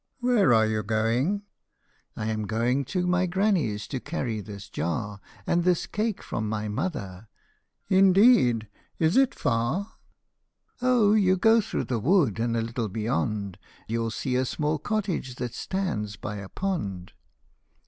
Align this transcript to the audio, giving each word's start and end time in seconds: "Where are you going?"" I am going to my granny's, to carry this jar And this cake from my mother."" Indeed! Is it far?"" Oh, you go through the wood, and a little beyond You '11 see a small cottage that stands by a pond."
"Where 0.19 0.51
are 0.51 0.65
you 0.65 0.81
going?"" 0.81 1.43
I 2.17 2.25
am 2.25 2.47
going 2.47 2.85
to 2.85 3.05
my 3.05 3.27
granny's, 3.27 3.87
to 3.89 3.99
carry 3.99 4.41
this 4.41 4.67
jar 4.67 5.21
And 5.45 5.63
this 5.63 5.85
cake 5.85 6.23
from 6.23 6.49
my 6.49 6.67
mother."" 6.67 7.27
Indeed! 7.87 8.67
Is 8.97 9.15
it 9.15 9.35
far?"" 9.35 9.93
Oh, 10.81 11.13
you 11.13 11.37
go 11.37 11.61
through 11.61 11.83
the 11.83 11.99
wood, 11.99 12.39
and 12.39 12.57
a 12.57 12.61
little 12.61 12.89
beyond 12.89 13.59
You 13.87 13.99
'11 14.01 14.11
see 14.13 14.35
a 14.37 14.45
small 14.45 14.79
cottage 14.79 15.35
that 15.35 15.53
stands 15.53 16.15
by 16.17 16.37
a 16.37 16.49
pond." 16.49 17.11